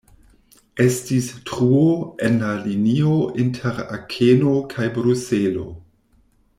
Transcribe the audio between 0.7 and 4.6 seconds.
Estis truo en la linio inter Akeno